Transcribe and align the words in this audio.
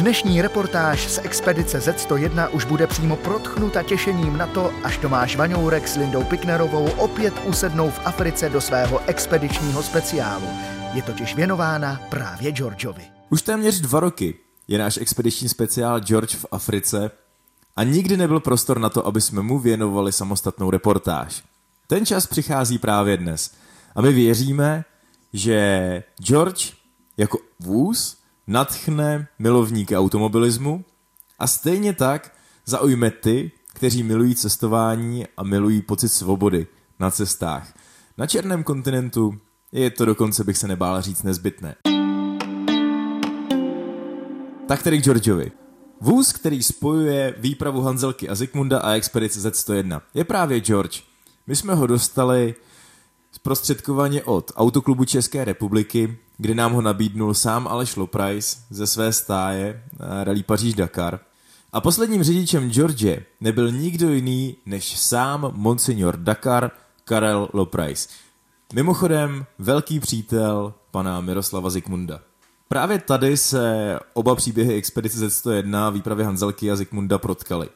Dnešní 0.00 0.42
reportáž 0.42 1.08
z 1.08 1.18
expedice 1.18 1.78
Z101 1.78 2.48
už 2.52 2.64
bude 2.64 2.86
přímo 2.86 3.16
protchnuta 3.16 3.82
těšením 3.82 4.36
na 4.36 4.46
to, 4.46 4.72
až 4.84 4.98
Tomáš 4.98 5.36
Vaňourek 5.36 5.88
s 5.88 5.96
Lindou 5.96 6.24
Piknerovou 6.24 6.90
opět 6.90 7.34
usednou 7.46 7.90
v 7.90 8.00
Africe 8.04 8.48
do 8.48 8.60
svého 8.60 9.00
expedičního 9.06 9.82
speciálu. 9.82 10.46
Je 10.92 11.02
totiž 11.02 11.34
věnována 11.34 12.00
právě 12.10 12.52
Georgeovi. 12.52 13.02
Už 13.30 13.42
téměř 13.42 13.80
dva 13.80 14.00
roky 14.00 14.34
je 14.68 14.78
náš 14.78 14.96
expediční 14.96 15.48
speciál 15.48 16.00
George 16.00 16.34
v 16.34 16.46
Africe 16.50 17.10
a 17.76 17.84
nikdy 17.84 18.16
nebyl 18.16 18.40
prostor 18.40 18.78
na 18.78 18.88
to, 18.88 19.06
aby 19.06 19.20
jsme 19.20 19.42
mu 19.42 19.58
věnovali 19.58 20.12
samostatnou 20.12 20.70
reportáž. 20.70 21.42
Ten 21.86 22.06
čas 22.06 22.26
přichází 22.26 22.78
právě 22.78 23.16
dnes 23.16 23.54
a 23.94 24.00
my 24.00 24.12
věříme, 24.12 24.84
že 25.32 26.02
George 26.20 26.72
jako 27.16 27.38
vůz 27.58 28.19
natchne 28.50 29.28
milovníky 29.38 29.96
automobilismu 29.96 30.84
a 31.38 31.46
stejně 31.46 31.92
tak 31.92 32.34
zaujme 32.66 33.10
ty, 33.10 33.52
kteří 33.74 34.02
milují 34.02 34.34
cestování 34.34 35.26
a 35.36 35.42
milují 35.42 35.82
pocit 35.82 36.08
svobody 36.08 36.66
na 36.98 37.10
cestách. 37.10 37.74
Na 38.18 38.26
černém 38.26 38.64
kontinentu 38.64 39.38
je 39.72 39.90
to 39.90 40.04
dokonce, 40.04 40.44
bych 40.44 40.58
se 40.58 40.68
nebál 40.68 41.02
říct, 41.02 41.22
nezbytné. 41.22 41.74
Tak 44.68 44.82
tedy 44.82 44.98
k 44.98 45.04
Georgeovi. 45.04 45.52
Vůz, 46.00 46.32
který 46.32 46.62
spojuje 46.62 47.34
výpravu 47.38 47.80
Hanzelky 47.80 48.28
a 48.28 48.34
Zikmunda 48.34 48.80
a 48.80 48.92
expedice 48.92 49.50
Z101, 49.50 50.00
je 50.14 50.24
právě 50.24 50.60
George. 50.60 51.02
My 51.46 51.56
jsme 51.56 51.74
ho 51.74 51.86
dostali 51.86 52.54
zprostředkovaně 53.32 54.22
od 54.22 54.52
Autoklubu 54.56 55.04
České 55.04 55.44
republiky, 55.44 56.18
kde 56.40 56.54
nám 56.54 56.72
ho 56.72 56.82
nabídnul 56.82 57.34
sám 57.34 57.68
Aleš 57.68 57.96
Loprajs 57.96 58.64
ze 58.70 58.86
své 58.86 59.12
stáje 59.12 59.82
eh, 59.92 60.24
Rally 60.24 60.42
Paříž-Dakar. 60.42 61.20
A 61.72 61.80
posledním 61.80 62.22
řidičem 62.22 62.70
George 62.70 63.22
nebyl 63.40 63.72
nikdo 63.72 64.08
jiný 64.08 64.56
než 64.66 64.98
sám 64.98 65.50
Monsignor 65.54 66.16
Dakar 66.16 66.70
Karel 67.04 67.48
Loprajs. 67.52 68.08
Mimochodem 68.72 69.46
velký 69.58 70.00
přítel 70.00 70.74
pana 70.90 71.20
Miroslava 71.20 71.70
Zikmunda. 71.70 72.20
Právě 72.68 72.98
tady 72.98 73.36
se 73.36 73.98
oba 74.14 74.34
příběhy 74.34 74.74
expedice 74.74 75.28
Z101, 75.28 75.92
výpravy 75.92 76.24
Hanzelky 76.24 76.70
a 76.70 76.76
Zikmunda 76.76 77.18
protkaly. 77.18 77.68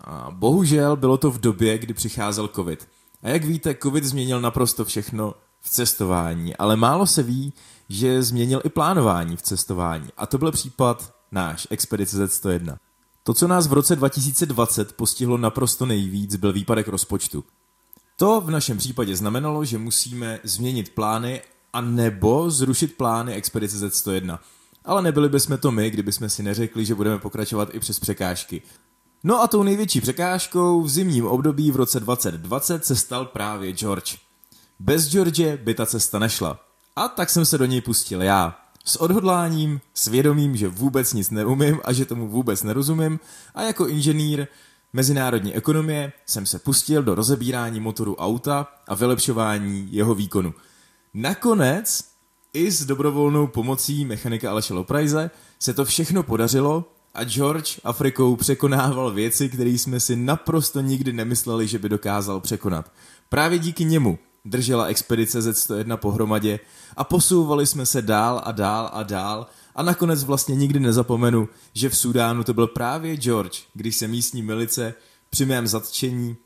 A 0.00 0.28
bohužel 0.30 0.96
bylo 0.96 1.16
to 1.16 1.30
v 1.30 1.40
době, 1.40 1.78
kdy 1.78 1.94
přicházel 1.94 2.48
covid. 2.48 2.88
A 3.22 3.28
jak 3.28 3.44
víte, 3.44 3.74
covid 3.82 4.04
změnil 4.04 4.40
naprosto 4.40 4.84
všechno 4.84 5.34
v 5.62 5.70
cestování, 5.70 6.56
ale 6.56 6.76
málo 6.76 7.06
se 7.06 7.22
ví, 7.22 7.52
že 7.88 8.22
změnil 8.22 8.62
i 8.64 8.68
plánování 8.68 9.36
v 9.36 9.42
cestování. 9.42 10.08
A 10.16 10.26
to 10.26 10.38
byl 10.38 10.52
případ 10.52 11.14
náš, 11.32 11.66
Expedice 11.70 12.26
Z101. 12.26 12.76
To, 13.22 13.34
co 13.34 13.48
nás 13.48 13.66
v 13.66 13.72
roce 13.72 13.96
2020 13.96 14.96
postihlo 14.96 15.38
naprosto 15.38 15.86
nejvíc, 15.86 16.36
byl 16.36 16.52
výpadek 16.52 16.88
rozpočtu. 16.88 17.44
To 18.16 18.40
v 18.40 18.50
našem 18.50 18.78
případě 18.78 19.16
znamenalo, 19.16 19.64
že 19.64 19.78
musíme 19.78 20.40
změnit 20.44 20.94
plány 20.94 21.42
a 21.72 21.80
nebo 21.80 22.50
zrušit 22.50 22.96
plány 22.96 23.34
Expedice 23.34 23.86
Z101. 23.86 24.38
Ale 24.84 25.02
nebyli 25.02 25.28
bychom 25.28 25.58
to 25.58 25.70
my, 25.70 25.90
kdybychom 25.90 26.28
si 26.28 26.42
neřekli, 26.42 26.84
že 26.84 26.94
budeme 26.94 27.18
pokračovat 27.18 27.68
i 27.72 27.80
přes 27.80 28.00
překážky. 28.00 28.62
No 29.24 29.42
a 29.42 29.48
tou 29.48 29.62
největší 29.62 30.00
překážkou 30.00 30.82
v 30.82 30.88
zimním 30.88 31.26
období 31.26 31.70
v 31.70 31.76
roce 31.76 32.00
2020 32.00 32.84
se 32.84 32.96
stal 32.96 33.24
právě 33.24 33.72
George. 33.72 34.16
Bez 34.84 35.08
George 35.10 35.56
by 35.56 35.74
ta 35.74 35.86
cesta 35.86 36.18
nešla. 36.18 36.60
A 36.96 37.08
tak 37.08 37.30
jsem 37.30 37.44
se 37.44 37.58
do 37.58 37.64
něj 37.64 37.80
pustil 37.80 38.22
já. 38.22 38.58
S 38.84 38.96
odhodláním, 38.96 39.80
svědomím, 39.94 40.56
že 40.56 40.68
vůbec 40.68 41.12
nic 41.12 41.30
neumím 41.30 41.80
a 41.84 41.92
že 41.92 42.04
tomu 42.04 42.28
vůbec 42.28 42.62
nerozumím 42.62 43.20
a 43.54 43.62
jako 43.62 43.88
inženýr 43.88 44.46
mezinárodní 44.92 45.54
ekonomie 45.54 46.12
jsem 46.26 46.46
se 46.46 46.58
pustil 46.58 47.02
do 47.02 47.14
rozebírání 47.14 47.80
motoru 47.80 48.16
auta 48.16 48.66
a 48.88 48.94
vylepšování 48.94 49.88
jeho 49.90 50.14
výkonu. 50.14 50.54
Nakonec 51.14 52.04
i 52.52 52.70
s 52.70 52.84
dobrovolnou 52.84 53.46
pomocí 53.46 54.04
mechanika 54.04 54.50
Aleše 54.50 54.74
Loprajze 54.74 55.30
se 55.58 55.74
to 55.74 55.84
všechno 55.84 56.22
podařilo 56.22 56.84
a 57.14 57.24
George 57.24 57.80
Afrikou 57.84 58.36
překonával 58.36 59.10
věci, 59.12 59.48
které 59.48 59.70
jsme 59.70 60.00
si 60.00 60.16
naprosto 60.16 60.80
nikdy 60.80 61.12
nemysleli, 61.12 61.68
že 61.68 61.78
by 61.78 61.88
dokázal 61.88 62.40
překonat. 62.40 62.92
Právě 63.28 63.58
díky 63.58 63.84
němu 63.84 64.18
držela 64.44 64.84
expedice 64.84 65.40
Z101 65.40 65.96
pohromadě 65.96 66.60
a 66.96 67.04
posouvali 67.04 67.66
jsme 67.66 67.86
se 67.86 68.02
dál 68.02 68.42
a 68.44 68.52
dál 68.52 68.90
a 68.92 69.02
dál 69.02 69.46
a 69.74 69.82
nakonec 69.82 70.24
vlastně 70.24 70.54
nikdy 70.54 70.80
nezapomenu, 70.80 71.48
že 71.74 71.88
v 71.88 71.96
Sudánu 71.96 72.44
to 72.44 72.54
byl 72.54 72.66
právě 72.66 73.16
George, 73.16 73.58
když 73.74 73.96
se 73.96 74.08
místní 74.08 74.42
milice 74.42 74.94
při 75.30 75.46
mém 75.46 75.66
zatčení 75.66 76.36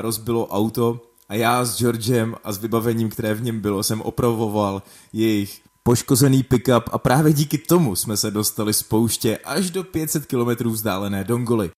rozbilo 0.00 0.46
auto 0.46 1.00
a 1.28 1.34
já 1.34 1.64
s 1.64 1.78
Georgem 1.78 2.36
a 2.44 2.52
s 2.52 2.58
vybavením, 2.58 3.10
které 3.10 3.34
v 3.34 3.42
něm 3.42 3.60
bylo, 3.60 3.82
jsem 3.82 4.00
opravoval 4.00 4.82
jejich 5.12 5.60
poškozený 5.82 6.42
pickup 6.42 6.84
a 6.92 6.98
právě 6.98 7.32
díky 7.32 7.58
tomu 7.58 7.96
jsme 7.96 8.16
se 8.16 8.30
dostali 8.30 8.72
z 8.72 8.82
pouště 8.82 9.38
až 9.38 9.70
do 9.70 9.84
500 9.84 10.26
km 10.26 10.68
vzdálené 10.68 11.24
Dongoly. 11.24 11.70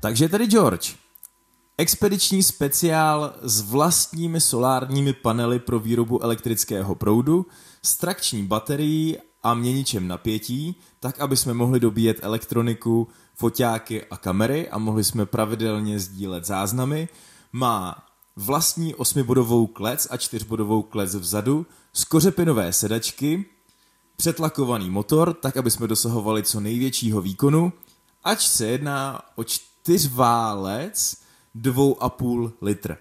Takže 0.00 0.28
tedy 0.28 0.46
George. 0.46 1.05
Expediční 1.78 2.42
speciál 2.42 3.34
s 3.42 3.60
vlastními 3.60 4.40
solárními 4.40 5.12
panely 5.12 5.58
pro 5.58 5.80
výrobu 5.80 6.22
elektrického 6.22 6.94
proudu, 6.94 7.46
s 7.82 7.96
trakční 7.96 8.42
baterií 8.42 9.16
a 9.42 9.54
měničem 9.54 10.08
napětí, 10.08 10.76
tak 11.00 11.20
aby 11.20 11.36
jsme 11.36 11.54
mohli 11.54 11.80
dobíjet 11.80 12.16
elektroniku, 12.22 13.08
foťáky 13.34 14.04
a 14.04 14.16
kamery 14.16 14.68
a 14.68 14.78
mohli 14.78 15.04
jsme 15.04 15.26
pravidelně 15.26 16.00
sdílet 16.00 16.44
záznamy, 16.44 17.08
má 17.52 18.04
vlastní 18.36 18.94
osmibodovou 18.94 19.66
klec 19.66 20.06
a 20.10 20.16
čtyřbodovou 20.16 20.82
klec 20.82 21.14
vzadu, 21.14 21.66
skořepinové 21.92 22.72
sedačky, 22.72 23.44
přetlakovaný 24.16 24.90
motor, 24.90 25.34
tak 25.34 25.56
aby 25.56 25.70
jsme 25.70 25.88
dosahovali 25.88 26.42
co 26.42 26.60
největšího 26.60 27.20
výkonu, 27.20 27.72
ač 28.24 28.48
se 28.48 28.66
jedná 28.66 29.22
o 29.34 29.44
čtyřválec 29.44 31.25
2,5 31.60 32.52
litr. 32.62 32.96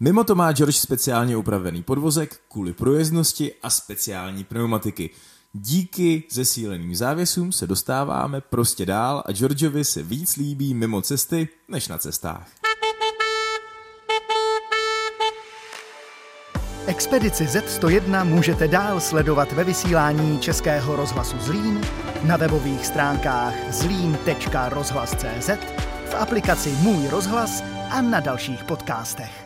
Mimo 0.00 0.24
to 0.24 0.34
má 0.34 0.52
George 0.52 0.76
speciálně 0.76 1.36
upravený 1.36 1.82
podvozek 1.82 2.40
kvůli 2.48 2.72
průjezdnosti 2.72 3.52
a 3.62 3.70
speciální 3.70 4.44
pneumatiky. 4.44 5.10
Díky 5.52 6.24
zesíleným 6.30 6.94
závěsům 6.94 7.52
se 7.52 7.66
dostáváme 7.66 8.40
prostě 8.40 8.86
dál 8.86 9.22
a 9.26 9.32
Georgeovi 9.32 9.84
se 9.84 10.02
víc 10.02 10.36
líbí 10.36 10.74
mimo 10.74 11.02
cesty 11.02 11.48
než 11.68 11.88
na 11.88 11.98
cestách. 11.98 12.48
Expedici 16.86 17.44
Z101 17.44 18.24
můžete 18.24 18.68
dál 18.68 19.00
sledovat 19.00 19.52
ve 19.52 19.64
vysílání 19.64 20.38
Českého 20.38 20.96
rozhlasu 20.96 21.36
Zlín, 21.40 21.80
na 22.24 22.36
webových 22.36 22.86
stránkách 22.86 23.54
zlín.rozhlas.cz, 23.70 25.50
v 26.10 26.14
aplikaci 26.14 26.70
Můj 26.70 27.08
rozhlas 27.08 27.75
a 27.90 28.00
na 28.02 28.20
dalších 28.20 28.64
podcastech. 28.64 29.45